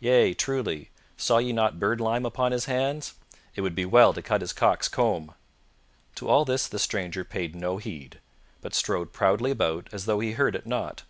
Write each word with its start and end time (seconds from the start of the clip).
"Yea, 0.00 0.32
truly, 0.32 0.88
saw 1.18 1.36
ye 1.36 1.52
not 1.52 1.78
birdlime 1.78 2.24
upon 2.24 2.52
his 2.52 2.64
hands?" 2.64 3.16
"It 3.54 3.60
would 3.60 3.74
be 3.74 3.84
well 3.84 4.14
to 4.14 4.22
cut 4.22 4.40
his 4.40 4.54
cock's 4.54 4.88
comb!" 4.88 5.34
To 6.14 6.26
all 6.26 6.46
this 6.46 6.66
the 6.66 6.78
stranger 6.78 7.22
paid 7.22 7.54
no 7.54 7.76
heed, 7.76 8.18
but 8.62 8.72
strode 8.74 9.12
proudly 9.12 9.50
about 9.50 9.90
as 9.92 10.06
though 10.06 10.20
he 10.20 10.32
heard 10.32 10.56
it 10.56 10.64
not. 10.66 11.02